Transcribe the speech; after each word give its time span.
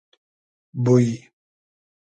بوی 0.83 1.07